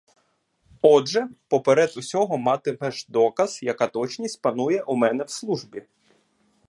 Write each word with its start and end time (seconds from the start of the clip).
Отже, 0.81 1.27
поперед 1.49 1.93
усього 1.97 2.37
матимеш 2.37 3.05
доказ, 3.07 3.63
яка 3.63 3.87
точність 3.87 4.41
панує 4.41 4.81
у 4.83 4.95
мене 4.95 5.23
в 5.23 5.29
службі. 5.29 5.83